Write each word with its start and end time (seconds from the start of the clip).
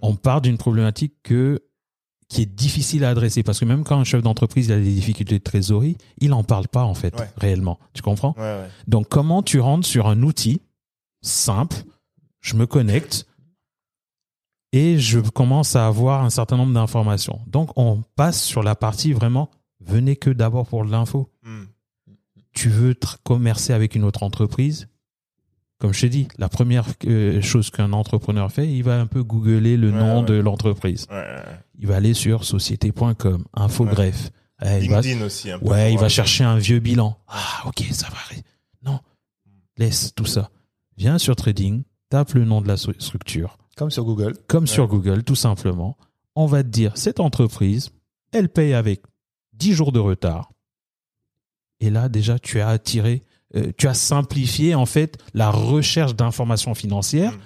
On 0.00 0.16
part 0.16 0.40
d'une 0.40 0.58
problématique 0.58 1.14
que 1.22 1.60
qui 2.28 2.42
est 2.42 2.46
difficile 2.46 3.04
à 3.04 3.10
adresser 3.10 3.42
parce 3.42 3.60
que 3.60 3.66
même 3.66 3.84
quand 3.84 3.98
un 3.98 4.04
chef 4.04 4.22
d'entreprise 4.22 4.70
a 4.72 4.76
des 4.76 4.90
difficultés 4.94 5.38
de 5.38 5.44
trésorerie, 5.44 5.98
il 6.18 6.30
n'en 6.30 6.42
parle 6.42 6.66
pas 6.66 6.82
en 6.84 6.94
fait 6.94 7.14
Ouais. 7.20 7.28
réellement. 7.36 7.78
Tu 7.92 8.00
comprends? 8.00 8.34
Ouais, 8.38 8.42
ouais. 8.42 8.68
Donc 8.88 9.08
comment 9.10 9.42
tu 9.42 9.60
rentres 9.60 9.86
sur 9.86 10.06
un 10.08 10.22
outil 10.22 10.62
simple, 11.20 11.76
je 12.40 12.56
me 12.56 12.66
connecte 12.66 13.26
et 14.72 14.98
je 14.98 15.20
commence 15.20 15.76
à 15.76 15.86
avoir 15.86 16.24
un 16.24 16.30
certain 16.30 16.56
nombre 16.56 16.72
d'informations. 16.72 17.40
Donc 17.46 17.70
on 17.76 18.02
passe 18.16 18.42
sur 18.42 18.62
la 18.62 18.74
partie 18.74 19.12
vraiment 19.12 19.50
venez 19.86 20.16
que 20.16 20.30
d'abord 20.30 20.66
pour 20.66 20.84
de 20.84 20.90
l'info. 20.90 21.30
Hmm. 21.42 21.64
Tu 22.52 22.68
veux 22.68 22.94
commercer 23.22 23.72
avec 23.72 23.94
une 23.94 24.04
autre 24.04 24.22
entreprise? 24.22 24.88
Comme 25.78 25.92
je 25.92 26.02
t'ai 26.02 26.08
dit, 26.10 26.28
la 26.38 26.48
première 26.48 26.86
euh, 27.06 27.40
chose 27.42 27.70
qu'un 27.70 27.92
entrepreneur 27.92 28.52
fait, 28.52 28.70
il 28.72 28.82
va 28.82 29.00
un 29.00 29.06
peu 29.06 29.24
googler 29.24 29.76
le 29.76 29.90
Ouais, 29.90 29.98
nom 29.98 30.20
ouais. 30.20 30.26
de 30.26 30.34
l'entreprise. 30.34 31.06
Ouais. 31.10 31.26
Il 31.78 31.86
va 31.88 31.96
aller 31.96 32.14
sur 32.14 32.44
société.com, 32.44 33.44
infogreffe. 33.54 34.30
Eh, 34.64 34.78
il 34.84 34.90
va- 34.90 35.00
LinkedIn 35.00 35.24
aussi. 35.24 35.50
Un 35.50 35.58
peu 35.58 35.66
Ouais, 35.66 35.92
il 35.92 35.98
va 35.98 36.08
chercher 36.08 36.44
un 36.44 36.56
vieux 36.58 36.78
bilan. 36.78 37.18
Ah, 37.26 37.62
ok, 37.66 37.82
ça 37.90 38.08
va. 38.10 38.18
Non, 38.84 39.00
laisse 39.76 40.14
tout 40.14 40.26
ça. 40.26 40.50
Viens 40.96 41.18
sur 41.18 41.34
Trading, 41.34 41.82
tape 42.10 42.34
le 42.34 42.44
nom 42.44 42.60
de 42.60 42.68
la 42.68 42.76
stru- 42.76 43.00
structure, 43.00 43.58
Comme 43.76 43.90
sur 43.90 44.04
Google. 44.04 44.34
comme 44.46 44.68
sur 44.68 44.86
Google, 44.86 45.24
tout 45.24 45.34
simplement. 45.34 45.96
On 46.36 46.46
va 46.46 46.62
te 46.62 46.68
dire, 46.68 46.96
cette 46.96 47.18
entreprise, 47.18 47.90
elle 48.30 48.48
paye 48.50 48.74
avec 48.74 49.02
10 49.62 49.72
jours 49.74 49.92
de 49.92 50.00
retard. 50.00 50.50
Et 51.80 51.90
là, 51.90 52.08
déjà, 52.08 52.38
tu 52.38 52.60
as 52.60 52.68
attiré, 52.68 53.22
euh, 53.56 53.70
tu 53.76 53.86
as 53.88 53.94
simplifié, 53.94 54.74
en 54.74 54.86
fait, 54.86 55.18
la 55.34 55.50
recherche 55.50 56.14
d'informations 56.16 56.74
financières. 56.74 57.32
Mm. 57.32 57.40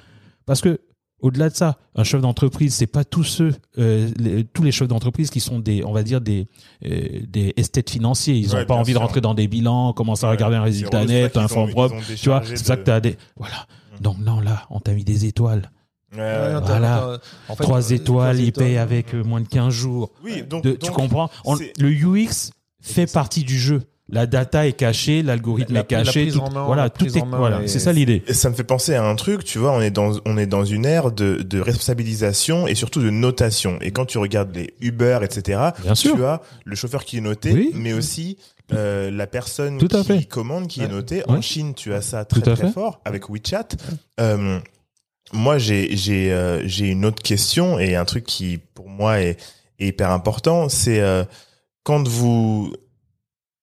Parce 0.46 0.60
que, 0.60 0.80
au-delà 1.20 1.48
de 1.50 1.54
ça, 1.54 1.78
un 1.94 2.04
chef 2.04 2.20
d'entreprise, 2.20 2.74
c'est 2.74 2.86
pas 2.86 3.04
tous 3.04 3.24
ceux, 3.24 3.54
euh, 3.78 4.10
les- 4.16 4.44
tous 4.44 4.62
les 4.62 4.72
chefs 4.72 4.88
d'entreprise 4.88 5.30
qui 5.30 5.40
sont 5.40 5.58
des, 5.58 5.82
on 5.84 5.92
va 5.92 6.02
dire 6.02 6.20
des, 6.20 6.46
euh, 6.84 7.20
des 7.28 7.52
esthètes 7.56 7.90
financiers. 7.90 8.36
Ils 8.36 8.48
n'ont 8.48 8.54
Ouais, 8.54 8.66
pas 8.66 8.74
envie 8.74 8.92
de 8.94 8.98
rentrer 8.98 9.20
dans 9.20 9.34
des 9.34 9.48
bilans, 9.48 9.92
commencer 9.92 10.24
à 10.24 10.28
Ouais. 10.28 10.36
regarder 10.36 10.56
un 10.56 10.62
résultat 10.62 11.04
net, 11.04 11.36
un 11.36 11.48
fonds 11.48 11.68
propre. 11.68 11.96
Tu 12.16 12.28
vois, 12.28 12.42
c'est 12.44 12.56
ça 12.56 12.76
que 12.76 12.84
tu 12.84 12.90
as 12.90 13.00
des, 13.00 13.16
voilà. 13.36 13.66
Mm. 13.98 14.02
Donc 14.02 14.18
non, 14.18 14.40
là, 14.40 14.66
on 14.70 14.80
t'a 14.80 14.92
mis 14.92 15.04
des 15.04 15.24
étoiles. 15.26 15.70
Voilà. 16.16 17.18
en 17.48 17.56
fait, 17.56 17.62
Trois 17.62 17.92
euh, 17.92 17.94
étoiles, 17.94 18.40
il 18.40 18.52
paye 18.52 18.78
avec 18.78 19.14
euh, 19.14 19.22
moins 19.24 19.40
de 19.40 19.48
15 19.48 19.72
jours. 19.72 20.10
Oui, 20.24 20.42
donc, 20.42 20.64
De- 20.64 20.72
tu 20.72 20.90
comprends? 20.90 21.30
On- 21.44 21.56
Le 21.56 21.88
UX 21.90 22.50
fait 22.80 23.10
partie 23.12 23.44
du 23.44 23.58
jeu. 23.58 23.82
La 24.08 24.26
data 24.26 24.68
est 24.68 24.74
cachée, 24.74 25.24
l'algorithme 25.24 25.74
La- 25.74 25.80
est 25.80 25.84
caché. 25.84 26.04
la 26.04 26.12
prise 26.30 26.34
tout- 26.34 26.40
en 26.40 26.50
main, 26.52 26.64
voilà, 26.64 26.82
la 26.84 26.90
tout 26.90 26.98
prise 27.04 27.16
est, 27.16 27.22
en 27.22 27.26
main 27.26 27.38
voilà, 27.38 27.62
est- 27.62 27.66
c'est 27.66 27.80
ça 27.80 27.92
l'idée. 27.92 28.22
Ça 28.30 28.48
me 28.50 28.54
fait 28.54 28.62
penser 28.62 28.94
à 28.94 29.04
un 29.04 29.16
truc, 29.16 29.42
tu 29.42 29.58
vois, 29.58 29.72
on 29.72 29.80
est 29.80 29.90
dans, 29.90 30.12
on 30.26 30.38
est 30.38 30.46
dans 30.46 30.64
une 30.64 30.84
ère 30.86 31.10
de, 31.10 31.42
de 31.42 31.60
responsabilisation 31.60 32.68
et 32.68 32.76
surtout 32.76 33.02
de 33.02 33.10
notation. 33.10 33.78
Et 33.80 33.90
quand 33.90 34.04
tu 34.06 34.18
regardes 34.18 34.54
les 34.54 34.74
Uber, 34.80 35.18
etc., 35.22 35.60
Bien 35.82 35.96
sûr. 35.96 36.14
tu 36.14 36.24
as 36.24 36.40
le 36.64 36.76
chauffeur 36.76 37.04
qui 37.04 37.18
est 37.18 37.20
noté, 37.20 37.52
Oui. 37.52 37.70
mais 37.74 37.92
aussi 37.94 38.36
euh, 38.72 39.10
la 39.10 39.26
personne 39.26 39.78
Tout 39.78 39.88
à 39.96 40.00
qui 40.02 40.06
fait. 40.06 40.24
commande 40.24 40.68
qui 40.68 40.82
est 40.82 40.88
notée. 40.88 41.18
Ouais. 41.28 41.36
En 41.38 41.40
Chine, 41.40 41.74
tu 41.74 41.92
as 41.92 42.00
ça 42.02 42.24
très 42.24 42.40
très 42.40 42.54
fait. 42.56 42.70
fort 42.70 43.00
avec 43.04 43.28
WeChat. 43.28 43.68
Euh, 44.20 44.58
moi, 45.32 45.58
j'ai 45.58 45.96
j'ai 45.96 46.32
euh, 46.32 46.66
j'ai 46.66 46.86
une 46.86 47.04
autre 47.04 47.22
question 47.22 47.78
et 47.78 47.96
un 47.96 48.04
truc 48.04 48.24
qui 48.24 48.58
pour 48.58 48.88
moi 48.88 49.20
est, 49.20 49.38
est 49.78 49.88
hyper 49.88 50.10
important, 50.10 50.68
c'est 50.68 51.00
euh, 51.00 51.24
quand 51.82 52.06
vous 52.06 52.72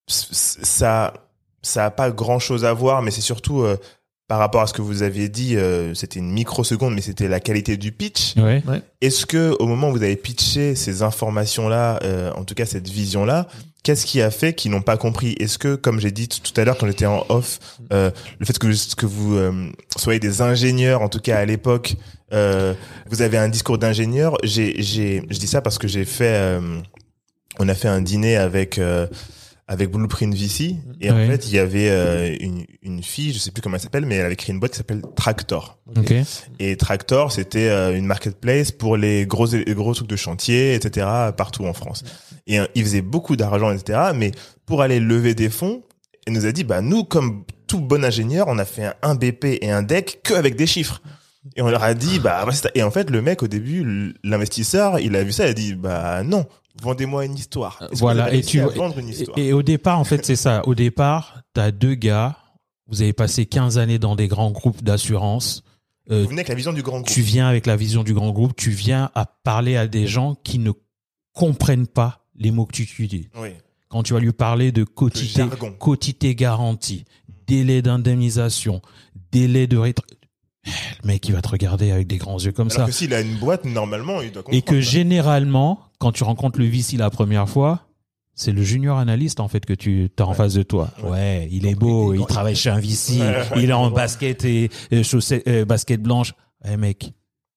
ça 0.07 1.13
ça 1.61 1.85
a 1.85 1.91
pas 1.91 2.11
grand 2.11 2.39
chose 2.39 2.65
à 2.65 2.73
voir, 2.73 3.01
mais 3.01 3.11
c'est 3.11 3.21
surtout 3.21 3.61
euh, 3.61 3.77
par 4.27 4.39
rapport 4.39 4.61
à 4.61 4.67
ce 4.67 4.73
que 4.73 4.81
vous 4.81 5.03
aviez 5.03 5.29
dit, 5.29 5.57
euh, 5.57 5.93
c'était 5.93 6.19
une 6.19 6.31
microseconde, 6.31 6.93
mais 6.95 7.01
c'était 7.01 7.27
la 7.27 7.39
qualité 7.39 7.77
du 7.77 7.91
pitch. 7.91 8.35
Ouais. 8.37 8.63
Est-ce 9.01 9.25
que 9.25 9.55
au 9.59 9.67
moment 9.67 9.89
où 9.89 9.91
vous 9.91 10.03
avez 10.03 10.15
pitché 10.15 10.75
ces 10.75 11.01
informations-là, 11.01 11.99
euh, 12.03 12.31
en 12.33 12.43
tout 12.43 12.55
cas 12.55 12.65
cette 12.65 12.89
vision-là, 12.89 13.47
qu'est-ce 13.83 14.05
qui 14.05 14.21
a 14.21 14.31
fait 14.31 14.53
qu'ils 14.53 14.71
n'ont 14.71 14.81
pas 14.81 14.95
compris? 14.97 15.35
Est-ce 15.39 15.57
que, 15.57 15.75
comme 15.75 15.99
j'ai 15.99 16.11
dit 16.11 16.29
tout 16.29 16.59
à 16.59 16.63
l'heure 16.63 16.77
quand 16.77 16.87
j'étais 16.87 17.05
en 17.05 17.25
off, 17.27 17.59
euh, 17.91 18.11
le 18.39 18.45
fait 18.45 18.57
que 18.57 18.67
vous, 18.67 18.95
que 18.95 19.05
vous 19.05 19.35
euh, 19.35 19.69
soyez 19.97 20.19
des 20.19 20.41
ingénieurs, 20.41 21.01
en 21.01 21.09
tout 21.09 21.19
cas 21.19 21.37
à 21.37 21.45
l'époque, 21.45 21.95
euh, 22.31 22.73
vous 23.09 23.21
avez 23.21 23.37
un 23.37 23.49
discours 23.49 23.77
d'ingénieur. 23.77 24.37
J'ai, 24.43 24.81
j'ai, 24.81 25.23
je 25.29 25.37
dis 25.37 25.47
ça 25.47 25.61
parce 25.61 25.77
que 25.77 25.89
j'ai 25.89 26.05
fait, 26.05 26.33
euh, 26.37 26.79
on 27.59 27.67
a 27.67 27.75
fait 27.75 27.89
un 27.89 28.01
dîner 28.01 28.37
avec. 28.37 28.79
Avec 29.67 29.89
Blueprint 29.91 30.33
VC 30.35 30.75
et 30.99 31.09
en 31.09 31.15
fait 31.27 31.47
il 31.47 31.53
y 31.53 31.59
avait 31.59 31.89
euh, 31.89 32.35
une, 32.39 32.65
une 32.81 33.01
fille 33.01 33.31
je 33.31 33.39
sais 33.39 33.51
plus 33.51 33.61
comment 33.61 33.75
elle 33.77 33.81
s'appelle 33.81 34.05
mais 34.05 34.15
elle 34.15 34.25
avait 34.25 34.35
créé 34.35 34.53
une 34.53 34.59
boîte 34.59 34.71
qui 34.71 34.77
s'appelle 34.77 35.01
Tractor 35.15 35.79
Ok. 35.95 36.13
et 36.59 36.75
Tractor, 36.75 37.31
c'était 37.31 37.69
euh, 37.69 37.95
une 37.95 38.05
marketplace 38.05 38.71
pour 38.71 38.97
les 38.97 39.25
gros 39.25 39.47
les 39.47 39.73
gros 39.73 39.93
trucs 39.93 40.09
de 40.09 40.15
chantier, 40.15 40.73
etc. 40.73 41.07
partout 41.37 41.65
en 41.65 41.73
France. 41.73 42.03
Et 42.47 42.59
euh, 42.59 42.65
il 42.75 42.83
faisait 42.83 43.01
beaucoup 43.01 43.35
d'argent, 43.35 43.71
etc. 43.71 44.11
Mais 44.15 44.31
pour 44.65 44.81
aller 44.81 44.99
lever 44.99 45.35
des 45.35 45.49
fonds, 45.49 45.83
il 46.27 46.33
nous 46.33 46.45
a 46.45 46.51
dit, 46.51 46.63
bah 46.63 46.81
nous, 46.81 47.03
comme 47.03 47.43
tout 47.67 47.79
bon 47.79 48.03
ingénieur, 48.03 48.47
on 48.47 48.57
a 48.57 48.65
fait 48.65 48.85
un, 48.85 48.93
un 49.01 49.15
BP 49.15 49.59
et 49.61 49.71
un 49.71 49.83
deck 49.83 50.21
que 50.23 50.33
avec 50.33 50.55
des 50.55 50.65
chiffres. 50.67 51.01
Et 51.55 51.61
on 51.61 51.69
leur 51.69 51.83
a 51.83 51.93
dit, 51.93 52.19
bah 52.19 52.45
et 52.75 52.83
en 52.83 52.91
fait 52.91 53.09
le 53.09 53.21
mec 53.21 53.43
au 53.43 53.47
début, 53.47 54.13
l'investisseur, 54.23 54.99
il 54.99 55.15
a 55.15 55.23
vu 55.23 55.31
ça, 55.31 55.45
il 55.45 55.49
a 55.49 55.53
dit, 55.53 55.75
bah 55.75 56.23
non, 56.23 56.45
vendez-moi 56.81 57.25
une 57.25 57.35
histoire. 57.35 57.81
Voilà. 57.93 58.33
Et 58.33 58.41
tu 58.41 58.59
vendre 58.59 58.97
une 58.99 59.09
histoire. 59.09 59.37
et, 59.37 59.47
et 59.47 59.53
au 59.53 59.63
départ, 59.63 59.99
en 59.99 60.03
fait, 60.03 60.25
c'est 60.25 60.35
ça. 60.35 60.61
Au 60.67 60.75
départ, 60.75 61.41
tu 61.53 61.61
as 61.61 61.71
deux 61.71 61.95
gars. 61.95 62.37
Vous 62.87 63.01
avez 63.01 63.13
passé 63.13 63.45
15 63.45 63.77
années 63.77 63.99
dans 63.99 64.15
des 64.15 64.27
grands 64.27 64.51
groupes 64.51 64.83
d'assurance. 64.83 65.63
Euh, 66.11 66.23
Vous 66.23 66.29
venez 66.29 66.39
avec 66.41 66.49
la 66.49 66.55
vision 66.55 66.73
du 66.73 66.83
grand 66.83 66.97
groupe. 66.97 67.07
tu 67.07 67.21
viens 67.21 67.47
avec 67.47 67.65
la 67.65 67.75
vision 67.77 68.03
du 68.03 68.13
grand 68.13 68.31
groupe. 68.31 68.55
Tu 68.55 68.71
viens 68.71 69.09
à 69.15 69.25
parler 69.25 69.77
à 69.77 69.87
des 69.87 70.05
gens 70.05 70.35
qui 70.43 70.59
ne 70.59 70.71
comprennent 71.33 71.87
pas 71.87 72.25
les 72.35 72.51
mots 72.51 72.65
que 72.65 72.73
tu 72.73 72.83
utilises. 72.83 73.29
Oui. 73.37 73.49
Quand 73.89 74.03
tu 74.03 74.13
vas 74.13 74.19
lui 74.19 74.33
parler 74.33 74.71
de 74.71 74.83
quotité, 74.83 75.43
quotité 75.79 76.35
garantie, 76.35 77.05
délai 77.47 77.81
d'indemnisation, 77.81 78.81
délai 79.31 79.67
de 79.67 79.77
rétro... 79.77 80.05
Le 81.03 81.07
mec, 81.07 81.27
il 81.27 81.33
va 81.33 81.41
te 81.41 81.49
regarder 81.49 81.91
avec 81.91 82.07
des 82.07 82.17
grands 82.17 82.39
yeux 82.39 82.51
comme 82.53 82.69
Alors 82.71 82.81
ça. 82.81 82.85
que 82.85 82.91
s'il 82.91 83.13
a 83.13 83.21
une 83.21 83.35
boîte, 83.37 83.65
normalement, 83.65 84.21
il 84.21 84.31
doit 84.31 84.43
comprendre. 84.43 84.57
Et 84.57 84.61
que 84.61 84.79
généralement, 84.81 85.79
quand 86.03 86.11
tu 86.11 86.23
rencontres 86.25 86.59
le 86.59 86.65
VC 86.65 86.97
la 86.97 87.09
première 87.09 87.47
fois, 87.47 87.87
c'est 88.35 88.51
le 88.51 88.61
junior 88.63 88.97
analyste 88.97 89.39
en 89.39 89.47
fait 89.47 89.65
que 89.65 89.73
tu 89.73 90.09
as 90.19 90.23
en 90.23 90.29
Ouais. 90.29 90.35
face 90.35 90.53
de 90.53 90.63
toi. 90.63 90.89
Ouais. 91.03 91.09
Ouais, 91.11 91.47
il 91.51 91.65
est 91.65 91.75
beau, 91.75 92.13
il- 92.13 92.19
il, 92.19 92.25
travaille 92.25 92.55
chez 92.55 92.69
un 92.69 92.79
VC, 92.79 93.19
Ouais, 93.21 93.27
ouais. 93.27 93.43
il 93.63 93.69
est 93.69 93.73
en 93.73 93.89
basket 93.89 94.43
et 94.43 94.69
euh, 94.91 95.01
euh, 95.47 95.65
basket 95.65 96.01
blanche. 96.01 96.33
Eh 96.67 96.75
mec, 96.77 97.13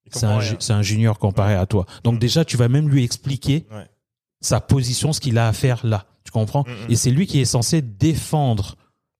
Il 0.06 0.12
c'est 0.60 0.72
un, 0.72 0.82
junior 0.82 1.18
comparé 1.18 1.54
à 1.54 1.66
toi. 1.66 1.86
Donc 2.04 2.14
Mm. 2.14 2.18
déjà, 2.18 2.44
tu 2.44 2.56
vas 2.56 2.68
même 2.68 2.88
lui 2.88 3.02
expliquer 3.02 3.66
Ouais. 3.72 3.86
sa 4.40 4.60
position, 4.60 5.12
ce 5.12 5.20
qu'il 5.20 5.38
a 5.38 5.48
à 5.48 5.52
faire 5.52 5.80
là. 5.84 6.04
Tu 6.24 6.30
comprends 6.30 6.62
Mm, 6.62 6.70
mm. 6.88 6.90
Et 6.92 6.96
c'est 6.96 7.10
lui 7.10 7.26
qui 7.26 7.40
est 7.40 7.44
censé 7.44 7.82
défendre 7.82 8.76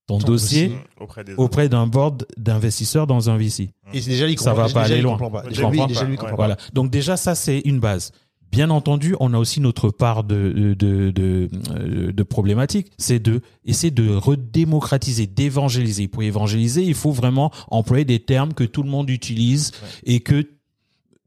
ton, 0.07 0.19
Ton 0.19 0.27
dossier 0.27 0.69
dossier. 0.69 1.35
auprès 1.37 1.69
d'un 1.69 1.87
board 1.89 2.27
d'investisseurs 2.37 3.07
dans 3.09 3.29
un 3.31 3.37
VC. 3.37 3.71
Et 3.93 4.01
déjà, 4.01 4.29
il 4.29 4.39
Ça 4.39 4.51
comprend- 4.51 4.67
va 4.67 4.73
pas 4.73 4.83
déjà, 4.83 4.95
aller 4.95 5.03
loin. 5.03 5.13
comprend 5.19 5.31
pas. 5.33 5.43
Tu 5.43 5.49
Déjà, 5.49 5.63
lui, 5.63 5.79
comprends 5.79 5.87
déjà, 5.89 6.01
pas, 6.01 6.07
lui, 6.07 6.13
il 6.13 6.17
ouais. 6.17 6.21
comprend 6.21 6.37
pas. 6.37 6.43
Voilà. 6.47 6.57
Donc 6.75 6.91
déjà, 6.91 7.17
ça, 7.17 7.35
c'est 7.35 7.59
une 7.61 7.81
base. 7.81 8.13
Bien 8.57 8.71
entendu, 8.71 9.15
on 9.21 9.35
a 9.35 9.39
aussi 9.39 9.61
notre 9.61 9.91
part 9.91 10.25
de, 10.25 10.75
de, 10.79 11.11
de, 11.11 11.51
euh, 11.79 12.11
de 12.11 12.23
problématiques. 12.23 12.91
C'est 12.97 13.19
de 13.19 13.43
essayer 13.67 13.91
de 13.91 14.09
redémocratiser, 14.09 15.27
d'évangéliser. 15.27 16.09
Pour 16.09 16.23
évangéliser, 16.23 16.83
il 16.83 16.95
faut 16.95 17.13
vraiment 17.13 17.53
employer 17.71 18.07
des 18.07 18.19
termes 18.19 18.55
que 18.55 18.65
tout 18.65 18.83
le 18.83 18.89
monde 18.89 19.11
utilise 19.11 19.73
et 20.05 20.21
que 20.21 20.49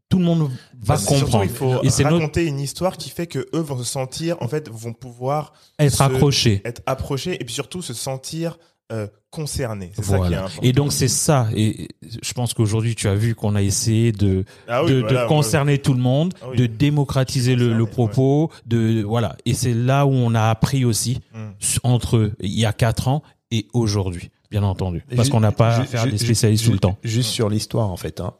tout 0.10 0.18
le 0.18 0.26
monde 0.26 0.50
va 0.50 0.50
Parce 0.88 1.04
que 1.06 1.10
surtout, 1.10 1.26
comprendre. 1.26 1.44
il 1.44 1.50
faut 1.52 1.84
Et 1.84 1.92
c'est 1.92 2.02
notre- 2.04 2.16
raconter 2.16 2.48
une 2.48 2.60
histoire 2.60 2.98
qui 2.98 3.12
fait 3.12 3.28
que 3.28 3.48
eux 3.54 3.60
vont 3.60 3.78
se 3.78 3.84
sentir, 3.84 4.36
en 4.42 4.48
fait, 4.48 4.68
vont 4.68 4.94
pouvoir 4.94 5.54
Être 5.78 5.98
se- 5.98 6.02
accroché. 6.02 6.62
être 6.66 6.82
approchés 6.88 7.36
et 7.40 7.46
puis 7.46 7.54
surtout 7.54 7.84
se 7.84 7.94
sentir 7.94 8.58
euh, 8.92 9.08
concernés. 9.32 9.92
C'est 9.96 10.04
ça 10.04 10.08
qui 10.08 10.14
est 10.14 10.18
Voilà. 10.18 10.38
important. 10.46 10.62
Et 10.64 10.72
donc 10.74 10.92
c'est 10.92 11.08
ça. 11.08 11.48
Et 11.56 11.88
je 12.24 12.34
pense 12.34 12.54
qu'aujourd'hui 12.54 12.96
tu 12.96 13.08
as 13.08 13.16
vu 13.16 13.36
qu'on 13.36 13.56
a 13.56 13.62
essayé 13.62 14.12
de 14.12 14.44
Ah 14.68 14.84
oui, 14.84 14.92
de, 14.92 15.00
voilà, 15.02 15.24
de 15.24 15.28
concerner 15.28 15.78
tout 15.78 15.94
le 15.94 16.00
monde, 16.00 16.34
Ah 16.42 16.48
oui. 16.52 16.58
de 16.58 16.66
démocratiser 16.66 17.56
le, 17.56 17.74
le 17.74 17.86
propos, 17.86 18.50
de 18.66 19.04
voilà. 19.04 19.36
Et 19.46 19.54
c'est 19.54 19.74
là 19.74 20.06
où 20.06 20.12
on 20.12 20.34
a 20.36 20.50
appris 20.50 20.86
aussi 20.86 21.20
Mm. 21.34 21.50
entre 21.84 22.32
il 22.40 22.58
y 22.60 22.66
a 22.66 22.74
quatre 22.74 23.08
ans 23.08 23.22
et 23.52 23.68
aujourd'hui, 23.74 24.30
bien 24.52 24.64
entendu, 24.64 25.04
parce 25.16 25.30
qu'on 25.30 25.40
n'a 25.40 25.52
pas 25.52 25.78
à 25.78 25.84
faire 25.86 26.08
des 26.08 26.18
spécialistes 26.18 26.66
tout 26.66 26.72
le 26.72 26.80
temps. 26.80 26.98
Juste 27.04 27.30
sur 27.30 27.50
l'histoire, 27.50 27.90
en 27.92 27.98
fait. 27.98 28.20
hein. 28.22 28.34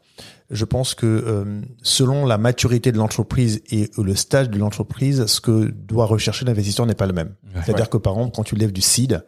Je 0.50 0.64
pense 0.64 0.94
que 0.94 1.06
euh, 1.06 1.60
selon 1.82 2.26
la 2.26 2.36
maturité 2.38 2.90
de 2.90 2.96
l'entreprise 2.98 3.62
et 3.70 3.88
le 3.96 4.14
stage 4.16 4.50
de 4.50 4.58
l'entreprise, 4.58 5.26
ce 5.26 5.40
que 5.40 5.70
doit 5.70 6.06
rechercher 6.06 6.44
l'investisseur 6.44 6.86
n'est 6.86 6.94
pas 6.96 7.06
le 7.06 7.12
même. 7.12 7.34
Ouais. 7.54 7.60
C'est-à-dire 7.64 7.88
que 7.88 7.96
par 7.98 8.14
exemple, 8.14 8.32
quand 8.34 8.42
tu 8.42 8.56
lèves 8.56 8.72
du 8.72 8.80
seed, 8.80 9.24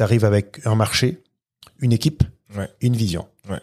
tu 0.00 0.04
arrives 0.04 0.24
avec 0.24 0.62
un 0.64 0.74
marché, 0.76 1.22
une 1.80 1.92
équipe, 1.92 2.22
Ouais. 2.56 2.70
une 2.80 2.96
vision. 2.96 3.26
Ouais. 3.50 3.60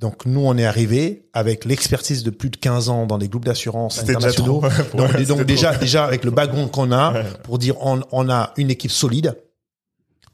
Donc 0.00 0.26
nous, 0.26 0.40
on 0.40 0.58
est 0.58 0.64
arrivé 0.66 1.28
avec 1.32 1.64
l'expertise 1.64 2.24
de 2.24 2.30
plus 2.30 2.50
de 2.50 2.56
15 2.56 2.88
ans 2.88 3.06
dans 3.06 3.18
des 3.18 3.28
groupes 3.28 3.44
d'assurance 3.44 4.02
déjà 4.02 4.18
internationaux. 4.18 4.60
trop. 4.60 4.68
donc 4.98 5.12
Ouais, 5.14 5.24
donc 5.24 5.38
c'était 5.38 5.44
déjà, 5.44 5.70
trop. 5.70 5.80
déjà 5.80 6.04
avec 6.04 6.24
le 6.24 6.32
background 6.32 6.72
qu'on 6.72 6.90
a, 6.90 7.12
Ouais. 7.12 7.24
pour 7.44 7.58
dire 7.58 7.76
on, 7.80 8.00
on 8.10 8.28
a 8.28 8.52
une 8.56 8.70
équipe 8.70 8.90
solide, 8.90 9.36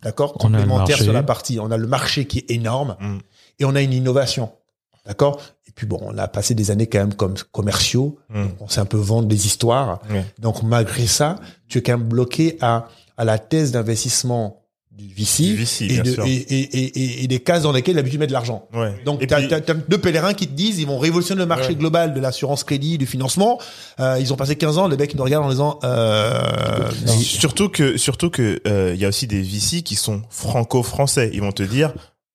d'accord, 0.03 0.33
complémentaire 0.33 0.97
sur 0.97 1.13
la 1.13 1.23
partie. 1.23 1.61
On 1.61 1.71
a 1.71 1.77
le 1.77 1.87
marché 1.87 2.25
qui 2.25 2.39
est 2.39 2.51
énorme 2.51 2.97
Mm. 2.99 3.19
et 3.61 3.65
on 3.67 3.75
a 3.75 3.83
une 3.83 3.93
innovation, 3.93 4.51
d'accord? 5.07 5.39
Et 5.69 5.71
puis 5.73 5.87
bon, 5.87 5.99
on 6.03 6.17
a 6.19 6.29
passé 6.29 6.55
des 6.55 6.71
années 6.71 6.87
quand 6.89 6.99
même 6.99 7.15
comme 7.15 7.35
commerciaux. 7.53 8.19
Mm. 8.31 8.45
On 8.61 8.69
sait 8.69 8.81
un 8.81 8.85
peu 8.87 8.97
vendre 8.97 9.29
des 9.29 9.47
histoires. 9.47 10.01
Donc 10.39 10.63
malgré 10.63 11.07
ça, 11.07 11.37
tu 11.69 11.79
es 11.79 11.83
quand 11.83 11.99
même 11.99 12.09
bloqué 12.09 12.57
à 12.63 12.89
à 13.19 13.25
la 13.25 13.39
thèse 13.39 13.71
d'investissement 13.73 14.62
du 14.97 15.09
VC, 15.15 15.43
Du 15.45 15.57
VC, 15.57 15.83
et, 15.87 15.99
de- 16.03 16.27
et, 16.27 16.33
et, 16.35 16.83
et, 16.85 17.25
et 17.25 17.27
des 17.27 17.41
cases 17.41 17.63
dans 17.63 17.73
lesquelles 17.73 17.95
d'habitude 17.97 18.21
mettre 18.21 18.29
de 18.31 18.35
l'argent. 18.35 18.69
Ouais. 18.75 18.95
Donc, 19.05 19.27
t'as- 19.27 19.61
t'as 19.61 19.75
deux 19.75 19.99
pèlerins 19.99 20.35
qui 20.35 20.47
te 20.47 20.53
disent, 20.53 20.79
ils 20.79 20.87
vont 20.87 20.99
révolutionner 20.99 21.41
le 21.41 21.47
marché 21.47 21.69
Ouais. 21.69 21.75
global 21.75 22.13
de 22.15 22.21
l'assurance 22.21 22.63
crédit, 22.63 22.99
du 22.99 23.07
financement. 23.07 23.59
Euh, 24.01 24.19
ils 24.21 24.33
ont 24.33 24.37
passé 24.37 24.55
15 24.57 24.79
ans, 24.79 24.89
les 24.89 24.97
mecs, 24.97 25.13
ils 25.13 25.17
nous 25.17 25.25
regardent 25.25 25.47
en 25.47 25.51
disant, 25.51 25.79
euh, 25.83 26.91
non. 27.07 27.13
Surtout 27.19 27.69
que, 27.69 27.97
surtout 27.97 28.31
que, 28.31 28.61
euh, 28.67 28.93
il 28.95 29.01
y 29.01 29.05
a 29.05 29.09
aussi 29.09 29.27
des 29.27 29.41
VC 29.43 29.83
qui 29.83 29.95
sont 29.97 30.23
franco-français. 30.31 31.31
Ils 31.33 31.41
vont 31.41 31.53
te 31.53 31.63
dire, 31.63 31.93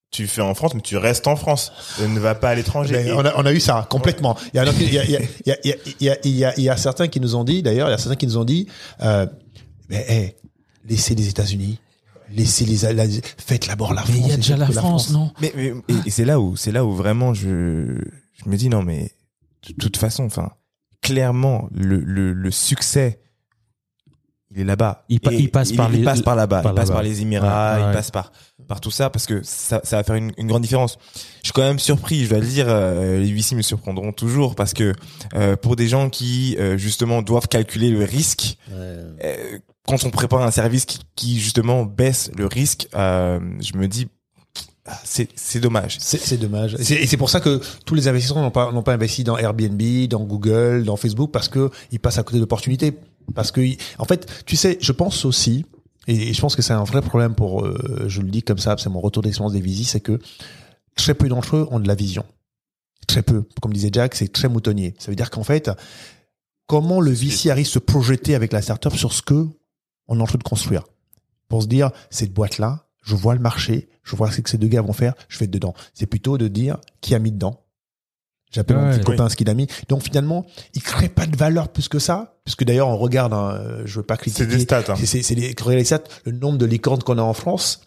tu 0.10 0.25
fais 0.25 0.42
en 0.42 0.56
France, 0.56 0.74
mais 0.74 0.81
tu 0.81 0.98
restes 0.98 1.27
en 1.27 1.36
France. 1.36 1.71
Ne 2.01 2.19
va 2.19 2.33
pas 2.33 2.50
à 2.50 2.56
l'étranger. 2.56 3.12
On, 3.13 3.24
a, 3.25 3.33
on 3.38 3.45
a 3.45 3.53
eu 3.53 3.60
ça 3.60 3.86
complètement. 3.89 4.36
Il 4.53 4.57
y 4.57 4.60
a, 4.60 4.65
il 4.65 4.94
y 4.94 4.98
a, 4.98 5.03
il 5.06 5.12
y 5.12 5.18
a, 5.18 5.19
il 5.45 5.48
y 5.48 5.51
a, 5.51 5.57
il 5.63 5.69
y 5.69 5.71
a, 5.71 5.75
il 6.00 6.06
y 6.06 6.10
a, 6.10 6.18
il 6.24 6.31
y 6.38 6.45
a, 6.45 6.53
il 6.57 6.63
y 6.63 6.69
a 6.69 6.77
certains 6.77 7.07
qui 7.07 7.19
nous 7.19 7.36
ont 7.36 7.44
dit, 7.44 7.62
d'ailleurs, 7.62 7.88
il 7.89 7.92
y 7.92 7.94
a 7.94 7.98
certains 7.98 8.15
qui 8.15 8.25
nous 8.25 8.38
ont 8.38 8.45
dit, 8.45 8.68
euh, 9.03 9.25
mais 9.89 10.06
hey, 10.07 10.36
laissez 10.89 11.13
les 11.13 11.27
États-Unis, 11.27 11.77
laissez 12.31 12.65
les, 12.65 12.94
la- 12.94 13.06
faites 13.38 13.68
d'abord 13.68 13.94
la 13.94 14.01
France. 14.01 14.15
Mais 14.15 14.21
il 14.21 14.27
y 14.27 14.31
a 14.31 14.35
déjà 14.38 14.57
la 14.57 14.68
France, 14.71 15.12
non? 15.12 15.31
Mais, 15.41 15.51
mais- 15.56 15.74
et, 15.88 15.95
et 16.07 16.09
c'est 16.09 16.25
là 16.25 16.39
où 16.39 16.56
c'est 16.56 16.71
là 16.71 16.85
où 16.85 16.91
vraiment 16.94 17.33
je 17.33 17.97
je 18.33 18.50
me 18.50 18.56
dis 18.57 18.69
non 18.69 18.83
mais 18.83 19.12
de 19.68 19.74
toute 19.74 19.97
façon 19.97 20.24
enfin 20.25 20.51
clairement 21.01 21.68
le 21.74 22.00
le, 22.00 22.33
le 22.33 22.51
succès 22.51 23.19
il 24.50 24.62
est 24.62 24.63
là-bas. 24.63 25.03
Il 25.09 25.19
pa- 25.19 25.33
Et 25.33 25.39
il 25.39 25.51
passe 25.51 25.74
par 25.74 25.91
il 25.94 26.00
les- 26.00 26.03
passe 26.06 26.21
par 26.21 26.35
là-bas, 26.35 26.62
par 26.62 26.71
il 26.71 26.75
passe 26.75 26.89
par 26.89 27.03
les 27.03 27.21
Émirats, 27.21 27.75
Ouais, 27.75 27.83
ouais. 27.83 27.89
il 27.89 27.94
passe 27.94 28.12
par 28.12 28.31
par 28.65 28.79
tout 28.79 28.91
ça 28.91 29.09
parce 29.09 29.25
que 29.25 29.41
ça 29.44 29.81
ça 29.83 29.97
va 29.97 30.03
faire 30.06 30.15
une, 30.15 30.31
une 30.38 30.47
grande 30.47 30.62
différence. 30.62 30.97
Je 31.41 31.47
suis 31.47 31.53
quand 31.53 31.62
même 31.63 31.79
surpris, 31.79 32.24
je 32.24 32.29
dois 32.29 32.39
le 32.39 32.45
dire, 32.47 32.65
euh, 32.69 33.19
les 33.19 33.31
VC 33.33 33.56
me 33.56 33.62
surprendront 33.62 34.13
toujours 34.13 34.56
parce 34.56 34.74
que 34.74 34.94
euh, 35.35 35.57
pour 35.57 35.75
des 35.75 35.89
gens 35.89 36.09
qui 36.09 36.56
euh, 36.59 36.77
justement 36.77 37.21
doivent 37.21 37.50
calculer 37.50 37.89
le 37.89 38.06
risque 38.06 38.57
euh, 38.71 39.13
quand 39.88 40.04
on 40.04 40.12
prépare 40.12 40.42
un 40.44 40.51
service 40.51 40.86
qui, 40.86 41.00
qui 41.16 41.39
justement 41.39 41.84
baisse 41.86 42.30
le 42.36 42.45
risque, 42.45 42.88
euh, 42.94 43.39
je 43.62 43.78
me 43.78 43.88
dis 43.88 44.07
c'est 45.04 45.30
c'est 45.36 45.60
dommage. 45.60 45.98
C'est, 46.00 46.19
c'est 46.19 46.38
dommage. 46.38 46.75
Et 46.75 47.07
c'est, 47.07 47.18
pour 47.18 47.30
ça 47.30 47.39
que 47.39 47.62
tous 47.86 47.95
les 47.95 48.07
investisseurs 48.07 48.38
n'ont 48.38 48.51
pas, 48.51 48.72
n'ont 48.72 48.84
pas 48.84 48.94
investi 48.94 49.24
dans 49.24 49.38
Airbnb, 49.38 49.81
dans 50.10 50.24
Google, 50.24 50.84
dans 50.84 50.95
Facebook, 50.95 51.31
parce 51.31 51.50
que 51.50 51.69
ils 51.92 52.00
passent 52.00 52.18
à 52.18 52.24
côté 52.24 52.39
d'opportunités. 52.39 52.94
Parce 53.36 53.51
que, 53.51 53.60
ils- 53.62 53.78
en 53.98 54.06
fait, 54.06 54.44
tu 54.45 54.56
sais, 54.56 54.78
je 54.80 54.92
pense 54.94 55.25
aussi, 55.25 55.66
et 56.07 56.34
je 56.34 56.39
pense 56.39 56.56
que 56.56 56.62
c'est 56.62 56.72
un 56.74 56.86
vrai 56.86 57.01
problème 57.01 57.36
pour, 57.36 57.66
euh, 57.66 58.06
je 58.07 58.22
le 58.22 58.30
dis 58.30 58.44
comme 58.44 58.60
ça, 58.60 58.75
c'est 58.78 58.89
mon 58.89 59.01
retour 59.01 59.24
d'expérience 59.24 59.51
des 59.51 59.60
visites, 59.62 59.89
c'est 59.89 60.00
que 60.00 60.19
très 60.95 61.13
peu 61.13 61.28
d'entre 61.28 61.57
eux 61.57 61.68
ont 61.72 61.80
de 61.81 61.88
la 61.88 61.95
vision. 61.95 62.24
Très 63.07 63.24
peu. 63.24 63.44
Comme 63.62 63.74
disait 63.74 63.89
Jack, 63.92 64.16
c'est 64.16 64.31
très 64.31 64.48
moutonnier. 64.48 64.94
Ça 65.00 65.12
veut 65.12 65.16
dire 65.16 65.30
qu'en 65.30 65.44
fait, 65.44 65.69
comment 66.66 67.01
le 67.01 67.12
VC 67.12 67.50
arrive 67.50 67.68
à 67.68 67.69
se 67.69 67.80
projeter 67.80 68.36
avec 68.36 68.54
la 68.54 68.62
startup 68.62 68.95
sur 68.95 69.12
ce 69.12 69.22
que 69.22 69.48
on 70.07 70.19
est 70.19 70.21
en 70.21 70.25
train 70.27 70.38
de 70.38 70.44
construire. 70.44 70.83
Pour 71.50 71.63
se 71.63 71.68
dire, 71.68 71.92
cette 72.09 72.33
boîte-là, 72.33 72.88
je 73.04 73.15
vois 73.15 73.33
le 73.36 73.39
marché, 73.42 73.89
je 74.04 74.15
vois 74.15 74.31
ce 74.31 74.42
que 74.42 74.50
ces 74.50 74.57
deux 74.57 74.68
gars 74.68 74.81
vont 74.81 74.94
faire, 74.94 75.13
je 75.30 75.39
vais 75.39 75.45
être 75.45 75.51
dedans. 75.51 75.74
C'est 75.94 76.06
plutôt 76.07 76.38
de 76.38 76.48
dire 76.48 76.77
qui 77.01 77.15
a 77.15 77.19
mis 77.19 77.31
dedans? 77.31 77.63
J'appelle 78.51 78.77
mon 78.77 78.89
petit 78.89 79.00
oui. 79.00 79.04
copain 79.04 79.27
ce 79.27 79.36
qu'il 79.36 79.50
a 79.50 79.54
mis. 79.54 79.68
Donc 79.89 80.04
finalement, 80.04 80.45
il 80.74 80.81
crée 80.81 81.09
pas 81.09 81.25
de 81.25 81.36
valeur 81.36 81.68
plus 81.69 81.89
que 81.89 82.00
ça, 82.00 82.38
puisque 82.45 82.63
d'ailleurs 82.63 82.88
on 82.88 82.98
regarde, 82.98 83.33
hein, 83.33 83.81
je 83.86 84.00
veux 84.00 84.06
pas 84.06 84.15
critiquer. 84.15 84.45
C'est 84.50 84.56
des 84.57 84.63
stats. 84.63 84.83
Hein. 84.88 84.95
C'est- 84.98 85.06
C'est 85.06 85.21
c'est 85.21 85.36
les, 85.36 85.83
stats, 85.83 86.04
le 86.25 86.31
nombre 86.31 86.57
de 86.57 86.65
licornes 86.65 87.03
qu'on 87.03 87.18
a 87.18 87.21
en 87.21 87.33
France 87.33 87.81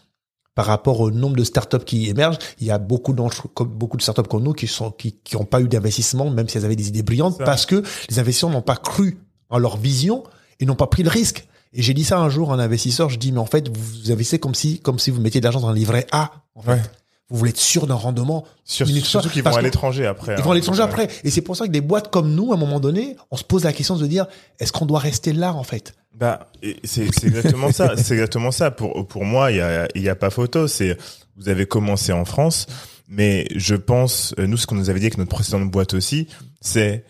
par 0.53 0.65
rapport 0.67 0.99
au 0.99 1.09
nombre 1.09 1.35
de 1.35 1.43
startups 1.43 1.83
qui 1.85 2.09
émergent. 2.09 2.37
Il 2.59 2.67
y 2.67 2.71
a 2.71 2.77
beaucoup 2.77 3.13
d'entre, 3.13 3.47
comme 3.47 3.69
beaucoup 3.69 3.97
de 3.97 4.03
startups 4.03 4.27
comme 4.29 4.43
nous 4.43 4.53
qui 4.53 4.67
sont 4.67 4.91
qui 4.91 5.13
qui 5.23 5.35
ont 5.35 5.45
pas 5.45 5.61
eu 5.61 5.67
d'investissement, 5.67 6.29
même 6.29 6.47
si 6.47 6.57
elles 6.59 6.65
avaient 6.65 6.75
des 6.75 6.89
idées 6.89 7.03
brillantes, 7.03 7.39
parce 7.39 7.65
que 7.65 7.81
les 8.09 8.19
investisseurs 8.19 8.49
n'ont 8.51 8.61
pas 8.61 8.75
cru 8.75 9.17
en 9.49 9.57
leur 9.57 9.77
vision 9.77 10.23
et 10.59 10.65
n'ont 10.65 10.75
pas 10.75 10.87
pris 10.87 11.01
le 11.03 11.09
risque. 11.09 11.47
Et 11.73 11.81
j'ai 11.81 11.93
dit 11.93 12.03
ça 12.03 12.19
un 12.19 12.29
jour 12.29 12.51
à 12.51 12.55
un 12.55 12.59
investisseur, 12.59 13.09
je 13.09 13.17
dis 13.17 13.31
mais 13.31 13.39
en 13.39 13.45
fait 13.45 13.69
vous 13.69 14.11
investissez 14.11 14.39
comme 14.39 14.55
si 14.55 14.79
comme 14.79 14.99
si 14.99 15.09
vous 15.11 15.21
mettiez 15.21 15.39
de 15.39 15.45
l'argent 15.45 15.61
dans 15.61 15.69
un 15.69 15.73
livret 15.73 16.05
A. 16.11 16.31
En 16.55 16.61
fait. 16.61 16.71
Ouais. 16.71 16.81
Vous 17.29 17.37
voulez 17.37 17.51
être 17.51 17.57
sûr 17.57 17.87
d'un 17.87 17.95
rendement. 17.95 18.43
Sur- 18.65 18.85
surtout 18.89 19.29
qu'ils 19.29 19.41
vont 19.41 19.55
à 19.55 19.61
l'étranger 19.61 20.05
après. 20.05 20.33
Ils 20.33 20.39
hein. 20.41 20.43
vont 20.43 20.51
à 20.51 20.55
l'étranger 20.55 20.81
Ouais. 20.81 20.89
après. 20.89 21.07
Et 21.23 21.29
c'est 21.31 21.41
pour 21.41 21.55
ça 21.55 21.65
que 21.65 21.71
des 21.71 21.79
boîtes 21.79 22.11
comme 22.11 22.35
nous, 22.35 22.51
à 22.51 22.55
un 22.55 22.59
moment 22.59 22.81
donné, 22.81 23.15
on 23.31 23.37
se 23.37 23.45
pose 23.45 23.63
la 23.63 23.71
question 23.71 23.95
de 23.95 24.01
se 24.01 24.05
dire 24.05 24.25
est-ce 24.59 24.73
qu'on 24.73 24.85
doit 24.85 24.99
rester 24.99 25.31
là 25.31 25.53
en 25.53 25.63
fait? 25.63 25.93
Bah, 26.13 26.51
c'est 26.83 27.03
exactement 27.03 27.71
ça. 27.71 27.95
C'est 27.95 28.15
exactement 28.15 28.51
ça. 28.51 28.69
Pour 28.69 29.07
pour 29.07 29.23
moi, 29.23 29.49
il 29.51 29.57
y 29.57 29.61
a 29.61 29.87
y 29.95 30.09
a 30.09 30.15
pas 30.15 30.29
photo. 30.29 30.67
C'est 30.67 30.97
vous 31.37 31.47
avez 31.47 31.65
commencé 31.65 32.11
en 32.11 32.25
France, 32.25 32.67
mais 33.07 33.47
je 33.55 33.75
pense 33.75 34.35
euh, 34.37 34.45
nous 34.45 34.57
ce 34.57 34.67
qu'on 34.67 34.75
nous 34.75 34.89
avait 34.89 34.99
dit 34.99 35.05
avec 35.05 35.17
notre 35.17 35.31
précédente 35.33 35.71
boîte 35.71 35.93
aussi, 35.93 36.27
c'est 36.59 37.05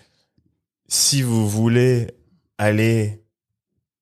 si 0.88 1.24
vous 1.24 1.50
voulez 1.50 2.12
aller 2.60 3.24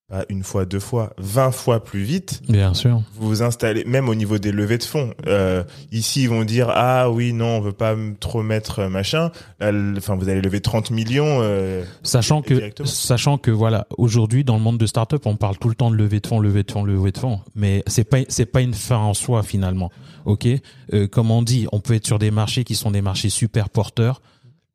pas 0.09 0.25
une 0.29 0.44
fois, 0.44 0.65
deux 0.65 0.79
fois, 0.79 1.13
vingt 1.19 1.51
fois 1.51 1.83
plus 1.83 2.01
vite, 2.01 2.41
Bien 2.50 2.73
sûr. 2.73 3.03
vous 3.15 3.27
vous 3.27 3.41
installez, 3.44 3.83
même 3.85 4.09
au 4.09 4.15
niveau 4.15 4.39
des 4.39 4.51
levées 4.51 4.79
de 4.79 4.83
fonds. 4.83 5.13
Euh, 5.27 5.63
ici, 5.91 6.23
ils 6.23 6.29
vont 6.29 6.44
dire 6.44 6.67
ah 6.73 7.11
oui 7.11 7.31
non, 7.31 7.57
on 7.57 7.61
veut 7.61 7.71
pas 7.71 7.95
trop 8.19 8.41
mettre 8.41 8.79
euh, 8.79 8.89
machin. 8.89 9.31
Enfin, 9.61 10.15
vous 10.15 10.27
allez 10.27 10.41
lever 10.41 10.61
30 10.61 10.89
millions. 10.89 11.39
euh, 11.44 11.83
Sachant 12.01 12.41
que, 12.41 12.71
sachant 12.85 13.38
que 13.38 13.51
voilà, 13.51 13.85
aujourd'hui 13.97 14.44
dans 14.44 14.56
le 14.57 14.63
monde 14.63 14.79
de 14.79 14.88
start-up, 14.88 15.21
on 15.25 15.35
parle 15.35 15.57
tout 15.59 15.69
le 15.69 15.75
temps 15.75 15.91
de 15.91 15.95
levée 15.95 16.19
de 16.19 16.27
fonds, 16.27 16.39
levée 16.39 16.63
de 16.63 16.71
fonds, 16.71 16.83
levée 16.83 17.12
de 17.12 17.17
fonds, 17.19 17.39
mais 17.55 17.83
c'est 17.85 18.03
pas 18.03 18.17
c'est 18.29 18.47
pas 18.47 18.62
une 18.62 18.73
fin 18.73 18.97
en 18.97 19.13
soi 19.13 19.44
finalement. 19.44 19.91
Ok, 20.25 20.47
Euh, 20.94 21.07
comme 21.07 21.29
on 21.29 21.44
dit, 21.44 21.67
on 21.71 21.79
peut 21.79 21.94
être 21.94 22.07
sur 22.07 22.17
des 22.17 22.31
marchés 22.31 22.63
qui 22.63 22.73
sont 22.75 22.89
des 22.91 23.01
marchés 23.01 23.29
super 23.29 23.69
porteurs. 23.69 24.21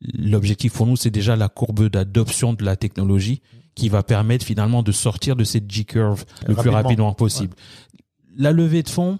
L'objectif 0.00 0.72
pour 0.74 0.86
nous, 0.86 0.96
c'est 0.96 1.10
déjà 1.10 1.34
la 1.36 1.48
courbe 1.48 1.88
d'adoption 1.88 2.52
de 2.52 2.64
la 2.64 2.76
technologie 2.76 3.40
qui 3.74 3.88
va 3.88 4.02
permettre 4.02 4.44
finalement 4.44 4.82
de 4.82 4.92
sortir 4.92 5.36
de 5.36 5.44
cette 5.44 5.70
G-curve 5.70 6.24
le 6.46 6.54
plus 6.54 6.70
Rapidement. 6.70 7.12
possible. 7.12 7.54
La 8.36 8.52
levée 8.52 8.82
de 8.82 8.88
fonds, 8.88 9.18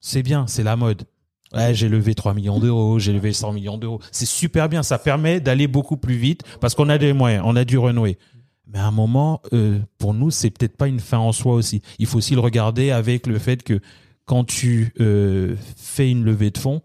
c'est 0.00 0.22
bien, 0.22 0.46
c'est 0.46 0.62
la 0.62 0.76
mode. 0.76 1.04
Ouais, 1.52 1.74
j'ai 1.74 1.88
levé 1.88 2.14
3 2.14 2.34
millions 2.34 2.58
d'euros, 2.58 2.98
j'ai 2.98 3.12
levé 3.12 3.32
100 3.32 3.52
millions 3.52 3.78
d'euros. 3.78 4.00
C'est 4.10 4.26
super 4.26 4.68
bien, 4.68 4.82
ça 4.82 4.98
permet 4.98 5.40
d'aller 5.40 5.68
beaucoup 5.68 5.96
plus 5.96 6.16
vite 6.16 6.42
parce 6.60 6.74
qu'on 6.74 6.88
a 6.88 6.98
des 6.98 7.12
moyens, 7.12 7.44
on 7.46 7.54
a 7.56 7.64
du 7.64 7.78
renouer. 7.78 8.18
Mais 8.66 8.78
à 8.78 8.86
un 8.86 8.90
moment, 8.90 9.40
euh, 9.52 9.78
pour 9.98 10.14
nous, 10.14 10.30
c'est 10.30 10.50
peut-être 10.50 10.76
pas 10.76 10.88
une 10.88 10.98
fin 11.00 11.18
en 11.18 11.32
soi 11.32 11.54
aussi. 11.54 11.80
Il 11.98 12.06
faut 12.06 12.18
aussi 12.18 12.34
le 12.34 12.40
regarder 12.40 12.90
avec 12.90 13.26
le 13.26 13.38
fait 13.38 13.62
que 13.62 13.80
quand 14.24 14.44
tu 14.44 14.92
euh, 15.00 15.54
fais 15.76 16.10
une 16.10 16.24
levée 16.24 16.50
de 16.50 16.58
fonds, 16.58 16.82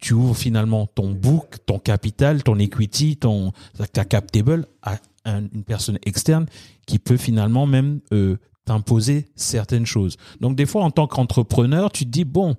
tu 0.00 0.14
ouvres 0.14 0.36
finalement 0.36 0.86
ton 0.86 1.10
book, 1.10 1.56
ton 1.66 1.78
capital, 1.78 2.42
ton 2.42 2.58
equity, 2.58 3.16
ton 3.16 3.52
ta 3.92 4.04
cap 4.04 4.30
table 4.30 4.66
à 4.82 4.96
un- 5.28 5.48
une 5.52 5.64
personne 5.64 5.98
externe 6.04 6.46
qui 6.86 6.98
peut 6.98 7.16
finalement 7.16 7.66
même 7.66 8.00
euh, 8.12 8.36
t'imposer 8.64 9.26
certaines 9.36 9.86
choses. 9.86 10.16
Donc 10.40 10.56
des 10.56 10.66
fois, 10.66 10.82
en 10.84 10.90
tant 10.90 11.06
qu'entrepreneur, 11.06 11.90
tu 11.92 12.04
te 12.04 12.10
dis 12.10 12.24
bon, 12.24 12.56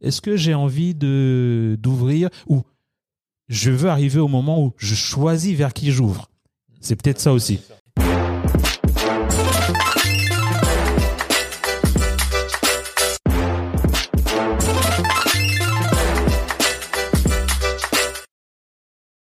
est-ce 0.00 0.20
que 0.20 0.36
j'ai 0.36 0.54
envie 0.54 0.94
de 0.94 1.76
d'ouvrir 1.80 2.28
ou 2.48 2.62
je 3.48 3.70
veux 3.70 3.88
arriver 3.90 4.20
au 4.20 4.28
moment 4.28 4.62
où 4.64 4.72
je 4.76 4.94
choisis 4.94 5.54
vers 5.56 5.72
qui 5.72 5.90
j'ouvre? 5.90 6.28
C'est 6.80 6.96
peut-être 7.00 7.20
ça 7.20 7.32
aussi. 7.32 7.60